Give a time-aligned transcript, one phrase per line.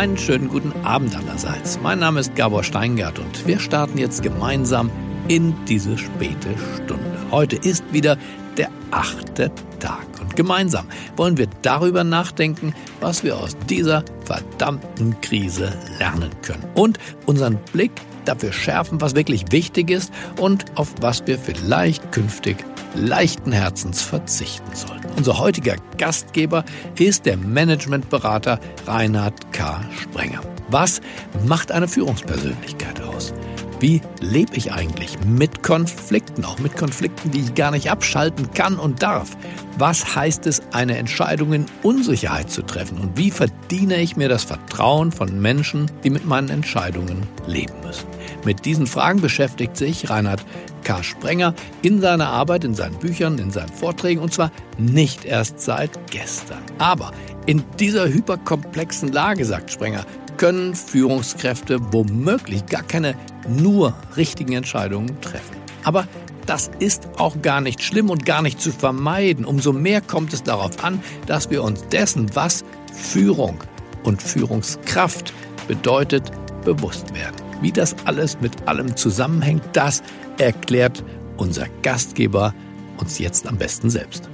[0.00, 1.78] Einen schönen guten Abend allerseits.
[1.82, 4.90] Mein Name ist Gabor Steingart und wir starten jetzt gemeinsam
[5.28, 7.18] in diese späte Stunde.
[7.30, 8.16] Heute ist wieder
[8.56, 10.86] der achte Tag und gemeinsam
[11.16, 17.92] wollen wir darüber nachdenken, was wir aus dieser verdammten Krise lernen können und unseren Blick
[18.24, 22.64] dafür schärfen, was wirklich wichtig ist und auf was wir vielleicht künftig
[22.94, 24.99] leichten Herzens verzichten sollten.
[25.16, 26.64] Unser heutiger Gastgeber
[26.98, 29.82] ist der Managementberater Reinhard K.
[30.00, 30.40] Sprenger.
[30.68, 31.00] Was
[31.46, 33.32] macht eine Führungspersönlichkeit aus?
[33.80, 38.78] Wie lebe ich eigentlich mit Konflikten, auch mit Konflikten, die ich gar nicht abschalten kann
[38.78, 39.36] und darf?
[39.78, 42.98] Was heißt es, eine Entscheidung in Unsicherheit zu treffen?
[42.98, 48.06] Und wie verdiene ich mir das Vertrauen von Menschen, die mit meinen Entscheidungen leben müssen?
[48.44, 50.44] Mit diesen Fragen beschäftigt sich Reinhard
[50.84, 51.02] K.
[51.02, 56.10] Sprenger in seiner Arbeit, in seinen Büchern, in seinen Vorträgen und zwar nicht erst seit
[56.10, 56.62] gestern.
[56.78, 57.12] Aber
[57.46, 60.04] in dieser hyperkomplexen Lage, sagt Sprenger,
[60.36, 63.14] können Führungskräfte womöglich gar keine
[63.46, 65.56] nur richtigen Entscheidungen treffen.
[65.84, 66.08] Aber
[66.46, 69.44] das ist auch gar nicht schlimm und gar nicht zu vermeiden.
[69.44, 73.58] Umso mehr kommt es darauf an, dass wir uns dessen, was Führung
[74.02, 75.32] und Führungskraft
[75.68, 76.30] bedeutet,
[76.64, 77.49] bewusst werden.
[77.60, 80.02] Wie das alles mit allem zusammenhängt, das
[80.38, 81.04] erklärt
[81.36, 82.54] unser Gastgeber
[82.96, 84.30] uns jetzt am besten selbst.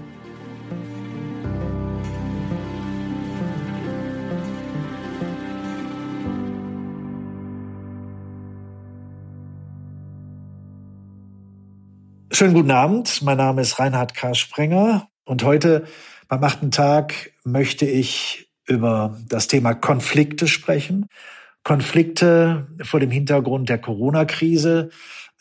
[12.31, 13.23] Schönen guten Abend.
[13.23, 14.35] Mein Name ist Reinhard K.
[14.35, 15.87] Sprenger und heute
[16.29, 21.09] beim achten Tag möchte ich über das Thema Konflikte sprechen.
[21.67, 24.91] Konflikte vor dem Hintergrund der Corona-Krise,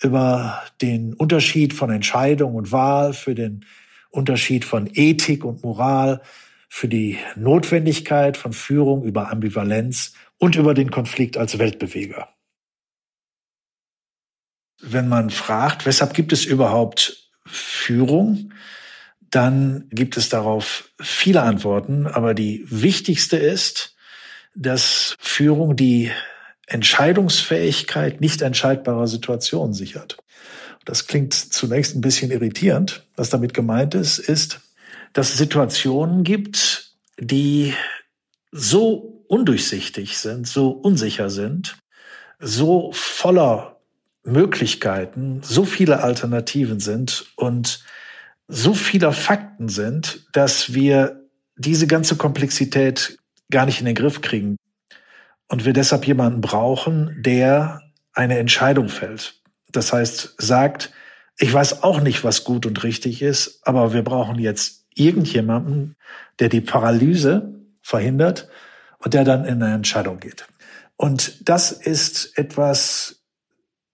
[0.02, 3.66] über den Unterschied von Entscheidung und Wahl, für den
[4.10, 6.22] Unterschied von Ethik und Moral,
[6.68, 12.28] für die Notwendigkeit von Führung über Ambivalenz und über den Konflikt als Weltbeweger
[14.86, 18.54] wenn man fragt, weshalb gibt es überhaupt Führung,
[19.30, 22.08] dann gibt es darauf viele Antworten.
[22.08, 23.95] Aber die wichtigste ist,
[24.56, 26.12] dass Führung die
[26.68, 30.18] Entscheidungsfähigkeit nicht entscheidbarer Situationen sichert.
[30.86, 33.04] Das klingt zunächst ein bisschen irritierend.
[33.16, 34.62] Was damit gemeint ist, ist,
[35.14, 37.74] dass es Situationen gibt, die
[38.52, 41.78] so undurchsichtig sind, so unsicher sind,
[42.40, 43.80] so voller
[44.24, 47.84] Möglichkeiten, so viele Alternativen sind und
[48.48, 51.26] so viele Fakten sind, dass wir
[51.58, 53.18] diese ganze Komplexität
[53.52, 54.58] gar nicht in den Griff kriegen.
[55.48, 57.82] Und wir deshalb jemanden brauchen, der
[58.14, 59.42] eine Entscheidung fällt.
[59.72, 60.92] Das heißt, sagt,
[61.38, 65.96] ich weiß auch nicht, was gut und richtig ist, aber wir brauchen jetzt irgendjemanden,
[66.40, 68.48] der die Paralyse verhindert
[69.00, 70.48] und der dann in eine Entscheidung geht.
[70.96, 73.22] Und das ist etwas,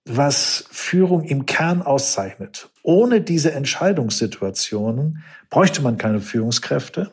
[0.06, 2.70] was Führung im Kern auszeichnet.
[2.84, 7.12] Ohne diese Entscheidungssituationen bräuchte man keine Führungskräfte.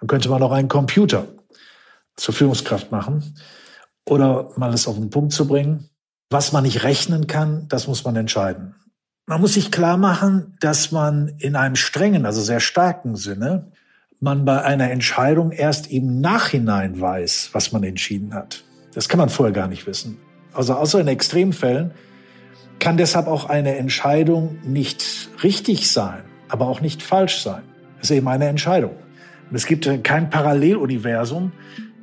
[0.00, 1.28] Dann könnte man auch einen Computer
[2.18, 3.34] zur Führungskraft machen
[4.04, 5.88] oder mal es auf den Punkt zu bringen.
[6.30, 8.74] Was man nicht rechnen kann, das muss man entscheiden.
[9.26, 13.72] Man muss sich klar machen, dass man in einem strengen, also sehr starken Sinne,
[14.20, 18.64] man bei einer Entscheidung erst im Nachhinein weiß, was man entschieden hat.
[18.94, 20.18] Das kann man vorher gar nicht wissen.
[20.52, 21.92] Also außer in Extremfällen
[22.78, 27.62] kann deshalb auch eine Entscheidung nicht richtig sein, aber auch nicht falsch sein.
[27.98, 28.92] Das ist eben eine Entscheidung.
[29.50, 31.52] Und es gibt kein Paralleluniversum,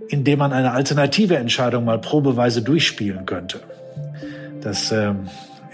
[0.09, 3.59] in dem man eine alternative Entscheidung mal probeweise durchspielen könnte.
[4.61, 5.13] Das, äh,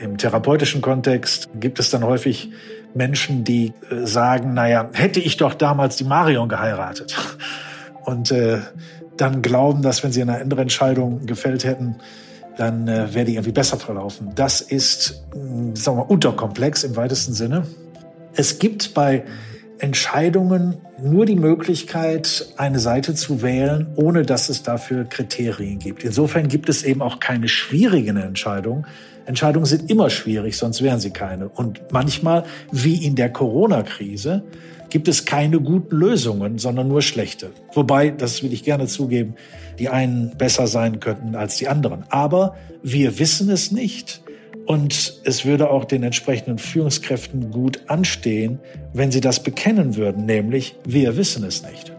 [0.02, 2.50] Im therapeutischen Kontext gibt es dann häufig
[2.94, 7.16] Menschen, die äh, sagen, naja, hätte ich doch damals die Marion geheiratet.
[8.06, 8.60] Und äh,
[9.18, 11.98] dann glauben, dass wenn sie eine andere Entscheidung gefällt hätten,
[12.58, 14.32] dann äh, wäre die irgendwie besser verlaufen.
[14.36, 17.66] Das ist, mh, sagen wir mal, unterkomplex im weitesten Sinne.
[18.34, 19.24] Es gibt bei
[19.82, 26.04] Entscheidungen nur die Möglichkeit, eine Seite zu wählen, ohne dass es dafür Kriterien gibt.
[26.04, 28.86] Insofern gibt es eben auch keine schwierigen Entscheidungen.
[29.26, 31.50] Entscheidungen sind immer schwierig, sonst wären sie keine.
[31.50, 34.44] Und manchmal, wie in der Corona-Krise,
[34.92, 37.50] gibt es keine guten Lösungen, sondern nur schlechte.
[37.74, 39.34] Wobei, das will ich gerne zugeben,
[39.80, 42.04] die einen besser sein könnten als die anderen.
[42.10, 44.22] Aber wir wissen es nicht.
[44.72, 48.60] Und es würde auch den entsprechenden Führungskräften gut anstehen,
[48.94, 51.92] wenn sie das bekennen würden, nämlich wir wissen es nicht.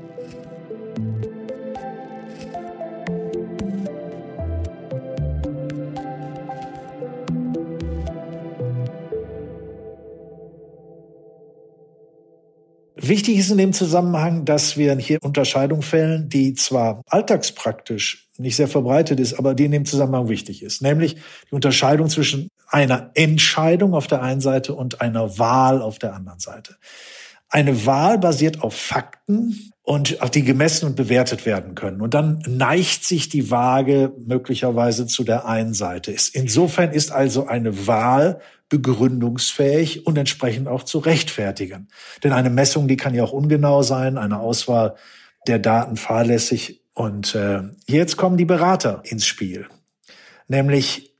[13.04, 18.68] Wichtig ist in dem Zusammenhang, dass wir hier Unterscheidung fällen, die zwar alltagspraktisch nicht sehr
[18.68, 20.82] verbreitet ist, aber die in dem Zusammenhang wichtig ist.
[20.82, 21.16] Nämlich
[21.50, 26.38] die Unterscheidung zwischen einer Entscheidung auf der einen Seite und einer Wahl auf der anderen
[26.38, 26.76] Seite.
[27.48, 32.00] Eine Wahl basiert auf Fakten und auf die gemessen und bewertet werden können.
[32.00, 36.14] Und dann neigt sich die Waage möglicherweise zu der einen Seite.
[36.32, 41.88] Insofern ist also eine Wahl begründungsfähig und entsprechend auch zu rechtfertigen.
[42.22, 44.94] Denn eine Messung, die kann ja auch ungenau sein, eine Auswahl
[45.46, 46.80] der Daten fahrlässig.
[46.94, 49.66] Und äh, jetzt kommen die Berater ins Spiel.
[50.46, 51.12] Nämlich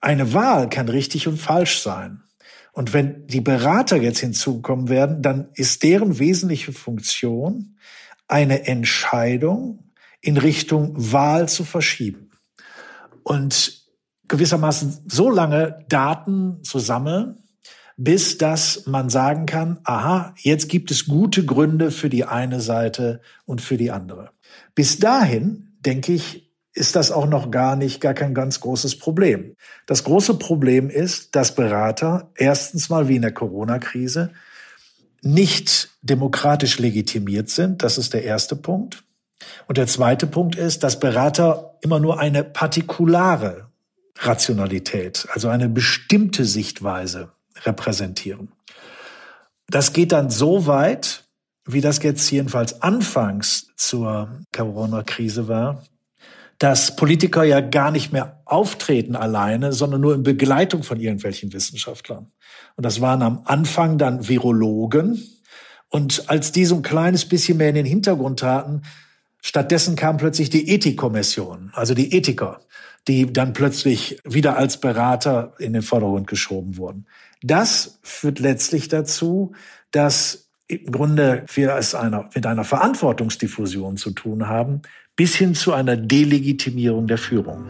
[0.00, 2.22] eine Wahl kann richtig und falsch sein.
[2.76, 7.78] Und wenn die Berater jetzt hinzukommen werden, dann ist deren wesentliche Funktion,
[8.28, 12.32] eine Entscheidung in Richtung Wahl zu verschieben.
[13.22, 13.80] Und
[14.28, 17.38] gewissermaßen so lange Daten zu sammeln,
[17.96, 23.22] bis dass man sagen kann, aha, jetzt gibt es gute Gründe für die eine Seite
[23.46, 24.32] und für die andere.
[24.74, 26.45] Bis dahin, denke ich,
[26.76, 29.56] ist das auch noch gar nicht, gar kein ganz großes Problem.
[29.86, 34.30] Das große Problem ist, dass Berater erstens mal wie in der Corona-Krise
[35.22, 37.82] nicht demokratisch legitimiert sind.
[37.82, 39.04] Das ist der erste Punkt.
[39.66, 43.68] Und der zweite Punkt ist, dass Berater immer nur eine partikulare
[44.18, 47.30] Rationalität, also eine bestimmte Sichtweise
[47.64, 48.52] repräsentieren.
[49.68, 51.24] Das geht dann so weit,
[51.64, 55.82] wie das jetzt jedenfalls anfangs zur Corona-Krise war,
[56.58, 62.30] dass Politiker ja gar nicht mehr auftreten alleine, sondern nur in Begleitung von irgendwelchen Wissenschaftlern.
[62.76, 65.22] Und das waren am Anfang dann Virologen.
[65.88, 68.82] Und als die so ein kleines bisschen mehr in den Hintergrund taten,
[69.42, 72.60] stattdessen kam plötzlich die Ethikkommission, also die Ethiker
[73.08, 77.06] die dann plötzlich wieder als Berater in den Vordergrund geschoben wurden.
[77.42, 79.52] Das führt letztlich dazu,
[79.92, 84.82] dass im Grunde wir es einer, mit einer Verantwortungsdiffusion zu tun haben,
[85.16, 87.64] bis hin zu einer Delegitimierung der Führung.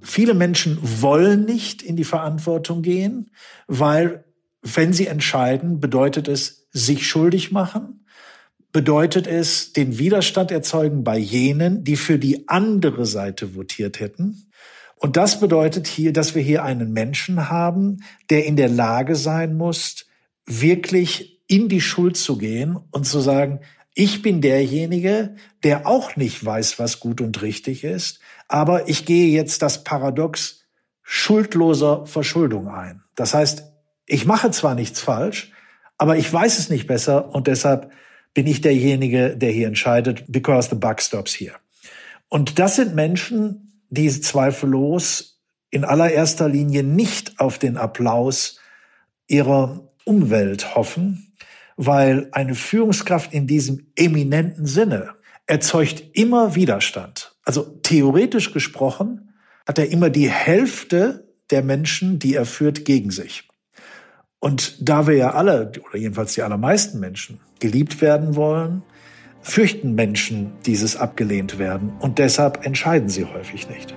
[0.00, 3.30] Viele Menschen wollen nicht in die Verantwortung gehen,
[3.68, 4.24] weil
[4.62, 8.04] wenn sie entscheiden, bedeutet es sich schuldig machen,
[8.70, 14.50] bedeutet es den Widerstand erzeugen bei jenen, die für die andere Seite votiert hätten.
[14.96, 19.56] Und das bedeutet hier, dass wir hier einen Menschen haben, der in der Lage sein
[19.56, 20.06] muss,
[20.44, 23.60] wirklich in die Schuld zu gehen und zu sagen,
[23.94, 29.30] ich bin derjenige, der auch nicht weiß, was gut und richtig ist, aber ich gehe
[29.30, 30.64] jetzt das Paradox
[31.02, 33.02] schuldloser Verschuldung ein.
[33.14, 33.64] Das heißt,
[34.06, 35.52] ich mache zwar nichts falsch,
[35.98, 37.90] aber ich weiß es nicht besser und deshalb
[38.34, 41.56] bin ich derjenige, der hier entscheidet, because the buck stops here.
[42.28, 45.40] Und das sind Menschen, die zweifellos
[45.70, 48.60] in allererster Linie nicht auf den Applaus
[49.26, 51.34] ihrer Umwelt hoffen,
[51.76, 55.14] weil eine Führungskraft in diesem eminenten Sinne
[55.46, 57.34] erzeugt immer Widerstand.
[57.44, 59.34] Also theoretisch gesprochen
[59.66, 63.48] hat er immer die Hälfte der Menschen, die er führt, gegen sich.
[64.40, 68.82] Und da wir ja alle, oder jedenfalls die allermeisten Menschen, geliebt werden wollen,
[69.40, 73.94] fürchten Menschen dieses abgelehnt werden und deshalb entscheiden sie häufig nicht.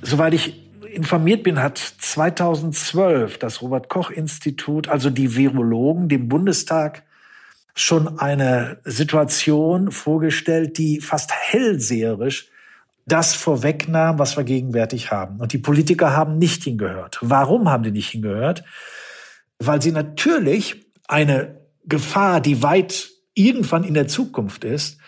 [0.00, 0.62] Soweit ich
[0.92, 7.04] informiert bin, hat 2012 das Robert Koch Institut, also die Virologen, dem Bundestag
[7.74, 12.50] schon eine Situation vorgestellt, die fast hellseherisch
[13.06, 15.40] das vorwegnahm, was wir gegenwärtig haben.
[15.40, 17.18] Und die Politiker haben nicht hingehört.
[17.20, 18.64] Warum haben die nicht hingehört?
[19.58, 24.98] Weil sie natürlich eine Gefahr, die weit irgendwann in der Zukunft ist,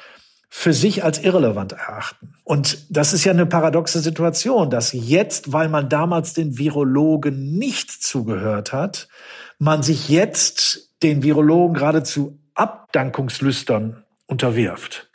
[0.48, 2.36] für sich als irrelevant erachten.
[2.44, 7.90] Und das ist ja eine paradoxe Situation, dass jetzt, weil man damals den Virologen nicht
[7.90, 9.08] zugehört hat,
[9.58, 15.10] man sich jetzt den Virologen geradezu Abdankungslüstern unterwirft.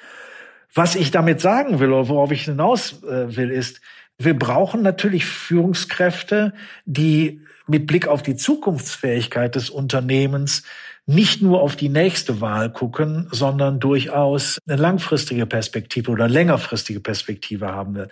[0.74, 3.82] Was ich damit sagen will, oder worauf ich hinaus äh, will, ist,
[4.18, 6.54] wir brauchen natürlich Führungskräfte,
[6.86, 10.64] die mit Blick auf die Zukunftsfähigkeit des Unternehmens
[11.06, 17.70] nicht nur auf die nächste Wahl gucken, sondern durchaus eine langfristige Perspektive oder längerfristige Perspektive
[17.70, 18.10] haben will.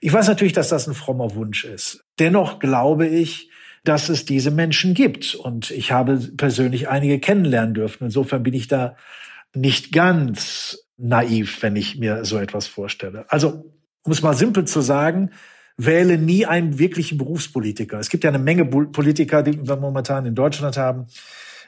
[0.00, 2.02] Ich weiß natürlich, dass das ein frommer Wunsch ist.
[2.18, 3.50] Dennoch glaube ich,
[3.84, 5.34] dass es diese Menschen gibt.
[5.34, 8.04] Und ich habe persönlich einige kennenlernen dürfen.
[8.04, 8.96] Insofern bin ich da
[9.54, 13.24] nicht ganz naiv, wenn ich mir so etwas vorstelle.
[13.28, 15.30] Also um es mal simpel zu sagen,
[15.76, 17.98] wähle nie einen wirklichen Berufspolitiker.
[17.98, 21.06] Es gibt ja eine Menge Politiker, die wir momentan in Deutschland haben,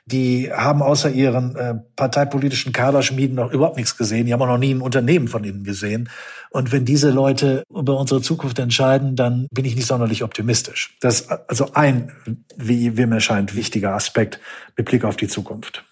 [0.04, 4.26] die haben außer ihren äh, parteipolitischen Kaderschmieden noch überhaupt nichts gesehen.
[4.26, 6.08] Die haben auch noch nie ein Unternehmen von ihnen gesehen.
[6.50, 10.96] Und wenn diese Leute über unsere Zukunft entscheiden, dann bin ich nicht sonderlich optimistisch.
[11.00, 12.10] Das ist also ein,
[12.56, 14.40] wie, wie mir scheint, wichtiger Aspekt
[14.76, 15.84] mit Blick auf die Zukunft.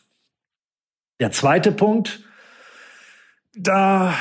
[1.20, 2.20] Der zweite Punkt,
[3.54, 4.14] da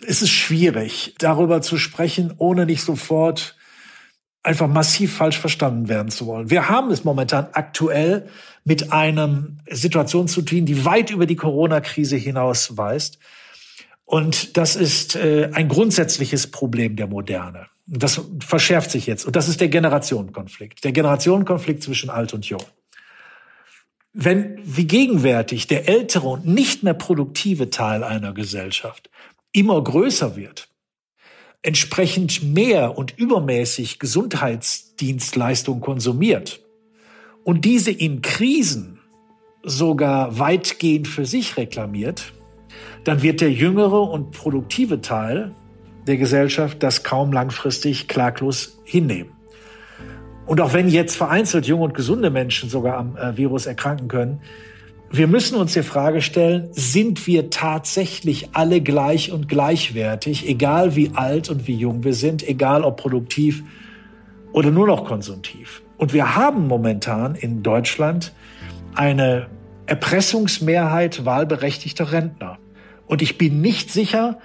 [0.00, 3.56] ist es schwierig, darüber zu sprechen, ohne nicht sofort
[4.42, 6.50] einfach massiv falsch verstanden werden zu wollen.
[6.50, 8.28] Wir haben es momentan aktuell
[8.64, 13.18] mit einem Situation zu tun, die weit über die Corona-Krise hinaus weist.
[14.04, 17.66] Und das ist äh, ein grundsätzliches Problem der Moderne.
[17.86, 19.26] Das verschärft sich jetzt.
[19.26, 20.84] Und das ist der Generationenkonflikt.
[20.84, 22.62] Der Generationenkonflikt zwischen alt und jung.
[24.16, 29.10] Wenn wie gegenwärtig der ältere und nicht mehr produktive Teil einer Gesellschaft
[29.50, 30.68] immer größer wird,
[31.62, 36.60] entsprechend mehr und übermäßig Gesundheitsdienstleistungen konsumiert
[37.42, 39.00] und diese in Krisen
[39.64, 42.32] sogar weitgehend für sich reklamiert,
[43.02, 45.52] dann wird der jüngere und produktive Teil
[46.06, 49.32] der Gesellschaft das kaum langfristig klaglos hinnehmen.
[50.46, 54.40] Und auch wenn jetzt vereinzelt junge und gesunde Menschen sogar am äh, Virus erkranken können,
[55.10, 61.12] wir müssen uns die Frage stellen, sind wir tatsächlich alle gleich und gleichwertig, egal wie
[61.14, 63.62] alt und wie jung wir sind, egal ob produktiv
[64.52, 65.82] oder nur noch konsumtiv.
[65.98, 68.32] Und wir haben momentan in Deutschland
[68.96, 69.46] eine
[69.86, 72.58] Erpressungsmehrheit wahlberechtigter Rentner.
[73.06, 74.38] Und ich bin nicht sicher,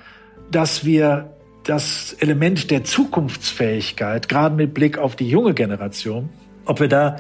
[0.52, 1.32] dass wir
[1.70, 6.30] das Element der Zukunftsfähigkeit, gerade mit Blick auf die junge Generation,
[6.66, 7.18] ob wir da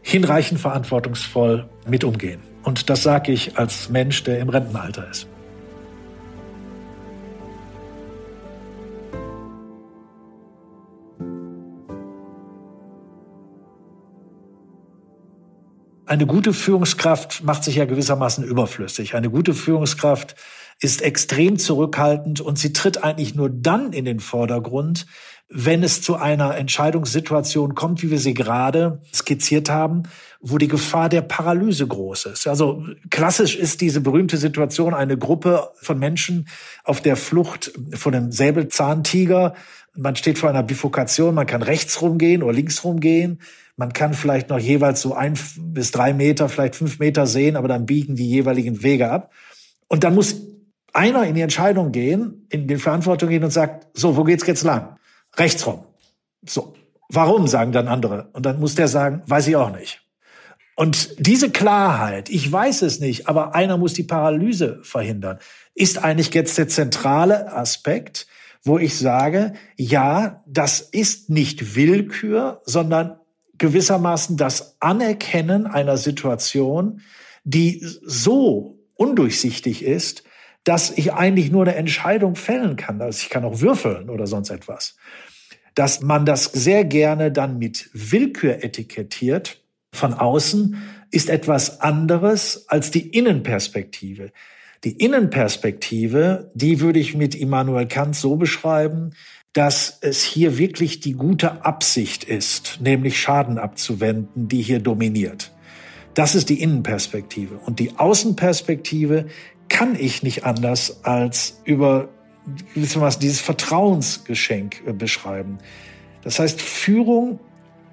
[0.00, 2.40] hinreichend verantwortungsvoll mit umgehen.
[2.62, 5.26] Und das sage ich als Mensch, der im Rentenalter ist.
[16.06, 19.16] Eine gute Führungskraft macht sich ja gewissermaßen überflüssig.
[19.16, 20.36] Eine gute Führungskraft
[20.80, 25.06] ist extrem zurückhaltend und sie tritt eigentlich nur dann in den Vordergrund,
[25.52, 30.04] wenn es zu einer Entscheidungssituation kommt, wie wir sie gerade skizziert haben,
[30.40, 32.46] wo die Gefahr der Paralyse groß ist.
[32.46, 36.48] Also klassisch ist diese berühmte Situation eine Gruppe von Menschen
[36.84, 39.54] auf der Flucht von einem Säbelzahntiger.
[39.96, 43.40] Man steht vor einer Bifurkation, man kann rechts rumgehen oder links rumgehen.
[43.76, 47.66] Man kann vielleicht noch jeweils so ein bis drei Meter, vielleicht fünf Meter sehen, aber
[47.66, 49.32] dann biegen die jeweiligen Wege ab.
[49.88, 50.49] Und dann muss
[50.92, 54.64] einer in die Entscheidung gehen, in die Verantwortung gehen und sagt, so, wo geht's jetzt
[54.64, 54.96] lang?
[55.36, 55.84] rechts rum.
[56.46, 56.74] So.
[57.08, 58.28] Warum, sagen dann andere.
[58.34, 60.00] Und dann muss der sagen, weiß ich auch nicht.
[60.76, 65.38] Und diese Klarheit, ich weiß es nicht, aber einer muss die Paralyse verhindern,
[65.74, 68.28] ist eigentlich jetzt der zentrale Aspekt,
[68.62, 73.18] wo ich sage, ja, das ist nicht Willkür, sondern
[73.58, 77.00] gewissermaßen das Anerkennen einer Situation,
[77.42, 80.22] die so undurchsichtig ist,
[80.64, 83.00] dass ich eigentlich nur eine Entscheidung fällen kann.
[83.00, 84.96] Also ich kann auch würfeln oder sonst etwas.
[85.74, 89.62] Dass man das sehr gerne dann mit Willkür etikettiert
[89.92, 90.76] von außen,
[91.10, 94.32] ist etwas anderes als die Innenperspektive.
[94.84, 99.12] Die Innenperspektive, die würde ich mit Immanuel Kant so beschreiben,
[99.52, 105.52] dass es hier wirklich die gute Absicht ist, nämlich Schaden abzuwenden, die hier dominiert.
[106.14, 107.56] Das ist die Innenperspektive.
[107.56, 109.26] Und die Außenperspektive
[109.70, 112.10] kann ich nicht anders als über
[112.76, 115.58] dieses Vertrauensgeschenk äh, beschreiben.
[116.22, 117.40] Das heißt, Führung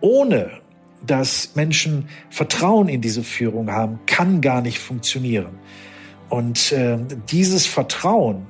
[0.02, 0.62] ohne
[1.06, 5.60] dass Menschen Vertrauen in diese Führung haben, kann gar nicht funktionieren.
[6.30, 6.98] Und äh,
[7.30, 8.48] dieses Vertrauen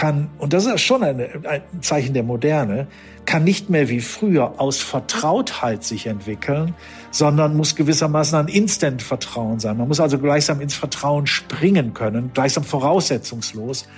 [0.00, 2.86] kann, und das ist schon eine, ein Zeichen der Moderne,
[3.26, 6.74] kann nicht mehr wie früher aus Vertrautheit sich entwickeln,
[7.10, 9.76] sondern muss gewissermaßen ein Instant-Vertrauen sein.
[9.76, 13.88] Man muss also gleichsam ins Vertrauen springen können, gleichsam voraussetzungslos.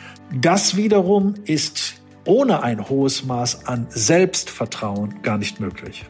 [0.40, 1.94] Das wiederum ist
[2.24, 6.04] ohne ein hohes Maß an Selbstvertrauen gar nicht möglich.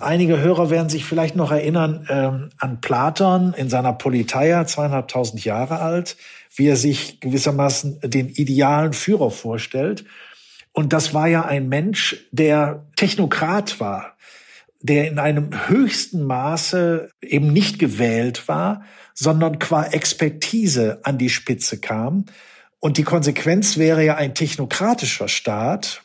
[0.00, 5.80] Einige Hörer werden sich vielleicht noch erinnern ähm, an Platon in seiner Politeia, zweieinhalbtausend Jahre
[5.80, 6.16] alt,
[6.56, 10.04] wie er sich gewissermaßen den idealen Führer vorstellt.
[10.72, 14.16] Und das war ja ein Mensch, der Technokrat war,
[14.80, 21.78] der in einem höchsten Maße eben nicht gewählt war, sondern qua Expertise an die Spitze
[21.78, 22.24] kam.
[22.78, 26.02] Und die Konsequenz wäre ja ein technokratischer Staat,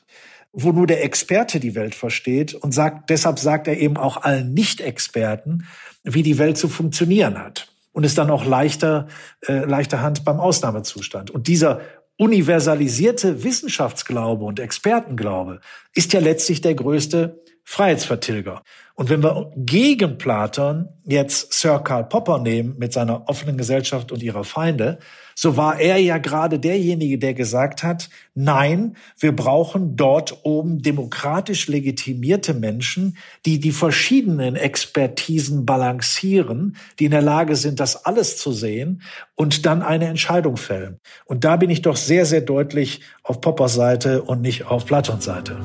[0.55, 4.53] wo nur der Experte die Welt versteht und sagt, deshalb sagt er eben auch allen
[4.53, 5.67] Nicht-Experten,
[6.03, 7.67] wie die Welt zu funktionieren hat.
[7.91, 9.07] Und ist dann auch leichter,
[9.47, 11.31] äh, leichter Hand beim Ausnahmezustand.
[11.31, 11.81] Und dieser
[12.17, 15.59] universalisierte Wissenschaftsglaube und Expertenglaube
[15.93, 18.61] ist ja letztlich der größte Freiheitsvertilger.
[18.93, 24.23] Und wenn wir gegen Platon jetzt Sir Karl Popper nehmen mit seiner offenen Gesellschaft und
[24.23, 24.99] ihrer Feinde,
[25.33, 31.67] so war er ja gerade derjenige, der gesagt hat, nein, wir brauchen dort oben demokratisch
[31.67, 38.53] legitimierte Menschen, die die verschiedenen Expertisen balancieren, die in der Lage sind, das alles zu
[38.53, 39.01] sehen
[39.35, 41.01] und dann eine Entscheidung fällen.
[41.25, 45.25] Und da bin ich doch sehr, sehr deutlich auf Poppers Seite und nicht auf Platons
[45.25, 45.57] Seite.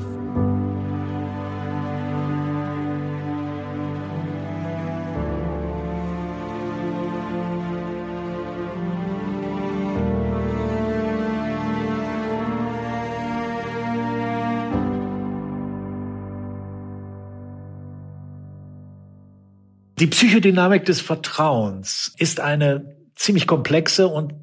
[20.01, 24.33] Die Psychodynamik des Vertrauens ist eine ziemlich komplexe und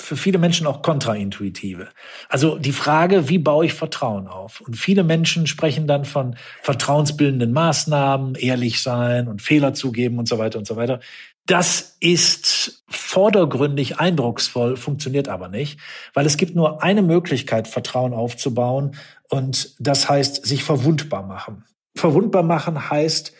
[0.00, 1.88] für viele Menschen auch kontraintuitive.
[2.28, 4.60] Also die Frage, wie baue ich Vertrauen auf?
[4.60, 10.38] Und viele Menschen sprechen dann von vertrauensbildenden Maßnahmen, ehrlich sein und Fehler zugeben und so
[10.38, 11.00] weiter und so weiter.
[11.46, 15.80] Das ist vordergründig eindrucksvoll, funktioniert aber nicht,
[16.14, 18.94] weil es gibt nur eine Möglichkeit, Vertrauen aufzubauen
[19.28, 21.64] und das heißt, sich verwundbar machen.
[21.96, 23.32] Verwundbar machen heißt,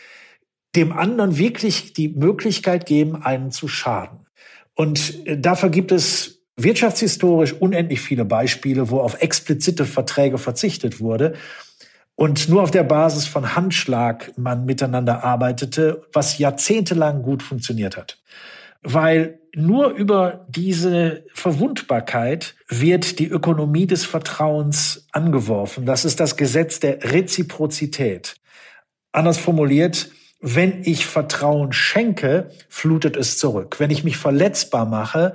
[0.77, 4.27] dem anderen wirklich die Möglichkeit geben, einen zu schaden.
[4.75, 11.35] Und äh, dafür gibt es wirtschaftshistorisch unendlich viele Beispiele, wo auf explizite Verträge verzichtet wurde
[12.19, 18.19] und nur auf der Basis von Handschlag man miteinander arbeitete, was jahrzehntelang gut funktioniert hat.
[18.83, 25.87] Weil nur über diese Verwundbarkeit wird die Ökonomie des Vertrauens angeworfen.
[25.87, 28.35] Das ist das Gesetz der Reziprozität.
[29.13, 33.77] Anders formuliert, wenn ich Vertrauen schenke, flutet es zurück.
[33.79, 35.35] Wenn ich mich verletzbar mache,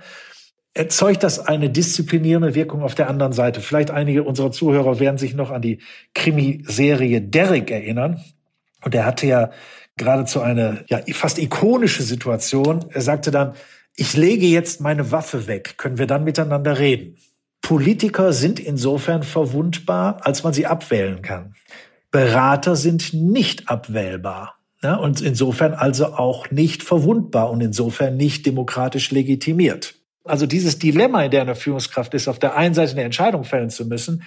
[0.74, 3.62] erzeugt das eine disziplinierende Wirkung auf der anderen Seite.
[3.62, 5.80] Vielleicht einige unserer Zuhörer werden sich noch an die
[6.16, 8.24] Krimiserie Derrick erinnern.
[8.84, 9.52] Und er hatte ja
[9.98, 12.86] geradezu eine ja, fast ikonische Situation.
[12.89, 13.54] Er sagte dann,
[13.96, 17.18] ich lege jetzt meine Waffe weg, können wir dann miteinander reden.
[17.62, 21.54] Politiker sind insofern verwundbar, als man sie abwählen kann.
[22.10, 24.58] Berater sind nicht abwählbar.
[24.84, 29.96] Ja, und insofern also auch nicht verwundbar und insofern nicht demokratisch legitimiert.
[30.26, 33.69] Also dieses Dilemma in der eine Führungskraft ist, auf der einen Seite eine Entscheidung fällen
[33.69, 34.24] zu müssen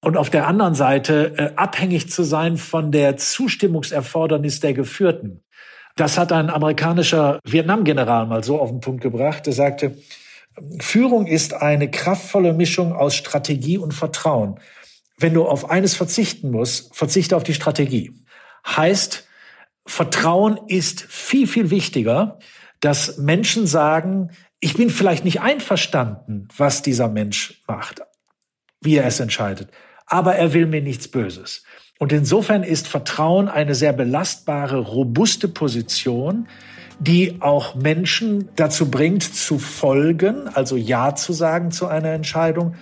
[0.00, 5.42] und auf der anderen Seite äh, abhängig zu sein von der Zustimmungserfordernis der Geführten.
[5.96, 9.46] Das hat ein amerikanischer Vietnam-General mal so auf den Punkt gebracht.
[9.48, 9.96] Er sagte,
[10.78, 14.60] Führung ist eine kraftvolle Mischung aus Strategie und Vertrauen.
[15.18, 18.12] Wenn du auf eines verzichten musst, verzichte auf die Strategie.
[18.66, 19.26] Heißt,
[19.90, 22.38] Vertrauen ist viel, viel wichtiger,
[22.78, 28.00] dass Menschen sagen, ich bin vielleicht nicht einverstanden, was dieser Mensch macht,
[28.80, 29.72] wie er es entscheidet,
[30.06, 31.64] aber er will mir nichts Böses.
[31.98, 36.46] Und insofern ist Vertrauen eine sehr belastbare, robuste Position,
[37.00, 42.76] die auch Menschen dazu bringt, zu folgen, also Ja zu sagen zu einer Entscheidung,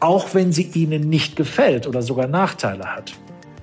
[0.00, 3.14] auch wenn sie ihnen nicht gefällt oder sogar Nachteile hat.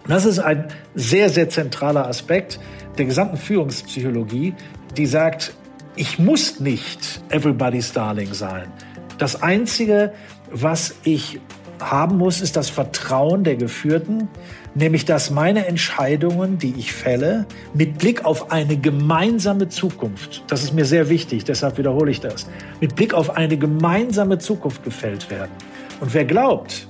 [0.10, 2.60] Das ist ein sehr, sehr zentraler Aspekt
[2.98, 4.56] der gesamten Führungspsychologie,
[4.98, 5.54] die sagt,
[5.96, 8.74] ich muss nicht everybody's darling sein.
[9.20, 10.12] Das Einzige,
[10.52, 11.40] was ich
[11.80, 14.30] haben muss, ist das Vertrauen der Geführten,
[14.74, 17.46] nämlich dass meine Entscheidungen, die ich fälle,
[17.76, 22.50] mit Blick auf eine gemeinsame Zukunft, das ist mir sehr wichtig, deshalb wiederhole ich das,
[22.82, 25.52] mit Blick auf eine gemeinsame Zukunft gefällt werden.
[26.00, 26.88] Und wer glaubt,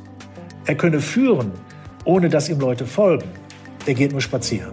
[0.65, 1.51] er könne führen,
[2.09, 3.29] ohne dass ihm Leute folgen,
[3.85, 4.71] der geht nur spazieren.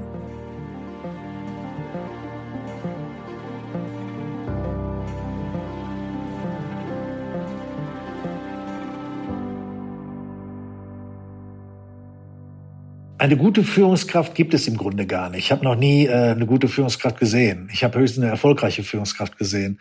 [13.19, 15.45] Eine gute Führungskraft gibt es im Grunde gar nicht.
[15.45, 17.69] Ich habe noch nie äh, eine gute Führungskraft gesehen.
[17.71, 19.79] Ich habe höchstens eine erfolgreiche Führungskraft gesehen.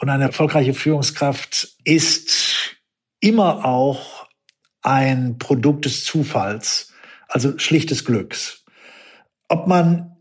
[0.00, 2.74] Und eine erfolgreiche Führungskraft ist
[3.20, 4.15] immer auch
[4.86, 6.92] ein Produkt des Zufalls,
[7.28, 8.64] also schlichtes Glücks.
[9.48, 10.16] Ob man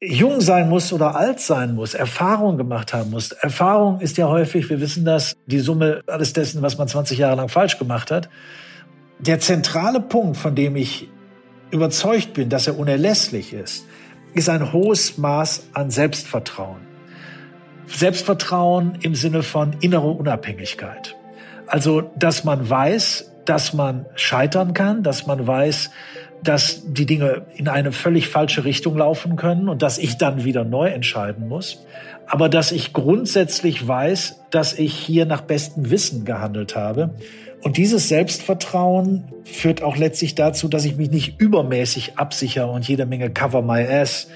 [0.00, 3.32] jung sein muss oder alt sein muss, Erfahrung gemacht haben muss.
[3.32, 7.36] Erfahrung ist ja häufig, wir wissen das, die Summe alles dessen, was man 20 Jahre
[7.36, 8.28] lang falsch gemacht hat.
[9.20, 11.08] Der zentrale Punkt, von dem ich
[11.70, 13.84] überzeugt bin, dass er unerlässlich ist,
[14.34, 16.80] ist ein hohes Maß an Selbstvertrauen.
[17.86, 21.16] Selbstvertrauen im Sinne von innerer Unabhängigkeit.
[21.66, 25.90] Also, dass man weiß, dass man scheitern kann, dass man weiß,
[26.44, 30.62] dass die Dinge in eine völlig falsche Richtung laufen können und dass ich dann wieder
[30.62, 31.84] neu entscheiden muss.
[32.28, 37.10] Aber dass ich grundsätzlich weiß, dass ich hier nach bestem Wissen gehandelt habe.
[37.60, 43.04] Und dieses Selbstvertrauen führt auch letztlich dazu, dass ich mich nicht übermäßig absichere und jede
[43.04, 44.28] Menge Cover My Ass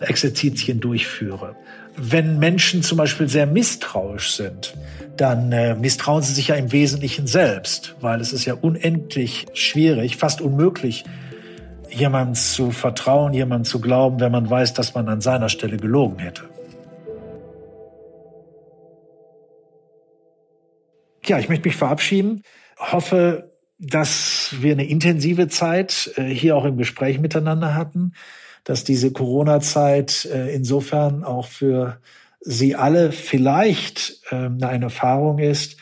[0.00, 1.54] Exerzitien durchführe.
[1.96, 4.76] Wenn Menschen zum Beispiel sehr misstrauisch sind,
[5.16, 10.16] dann äh, misstrauen sie sich ja im Wesentlichen selbst, weil es ist ja unendlich schwierig,
[10.16, 11.04] fast unmöglich,
[11.90, 16.18] jemandem zu vertrauen, jemandem zu glauben, wenn man weiß, dass man an seiner Stelle gelogen
[16.18, 16.42] hätte.
[21.24, 22.42] Ja, ich möchte mich verabschieden,
[22.78, 28.12] hoffe, dass wir eine intensive Zeit äh, hier auch im Gespräch miteinander hatten,
[28.66, 31.98] dass diese Corona-Zeit äh, insofern auch für
[32.40, 35.76] Sie alle vielleicht ähm, eine Erfahrung ist,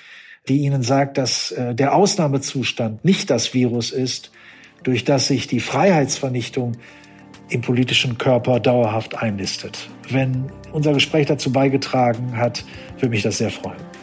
[0.49, 4.31] die Ihnen sagt, dass äh, der Ausnahmezustand nicht das Virus ist,
[4.83, 6.73] durch das sich die Freiheitsvernichtung
[7.49, 9.89] im politischen Körper dauerhaft einlistet.
[10.11, 12.65] Wenn unser Gespräch dazu beigetragen hat,
[12.97, 13.94] würde mich das sehr freuen.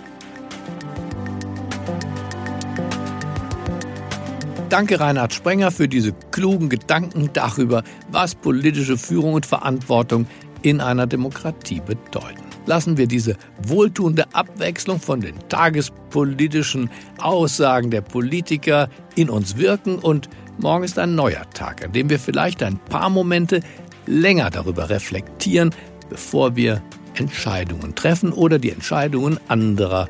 [4.71, 10.27] Danke Reinhard Sprenger für diese klugen Gedanken darüber, was politische Führung und Verantwortung
[10.62, 12.41] in einer Demokratie bedeuten.
[12.67, 20.29] Lassen wir diese wohltuende Abwechslung von den tagespolitischen Aussagen der Politiker in uns wirken und
[20.57, 23.60] Morgen ist ein neuer Tag, an dem wir vielleicht ein paar Momente
[24.05, 25.71] länger darüber reflektieren,
[26.10, 26.81] bevor wir
[27.15, 30.07] Entscheidungen treffen oder die Entscheidungen anderer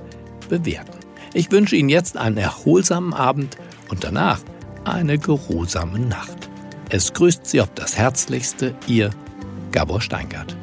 [0.50, 1.00] bewerten.
[1.34, 3.58] Ich wünsche Ihnen jetzt einen erholsamen Abend
[3.90, 4.42] und danach
[4.86, 6.50] eine geruhsame Nacht.
[6.90, 9.12] Es grüßt Sie auf das Herzlichste, Ihr
[9.72, 10.56] Gabor Steingart.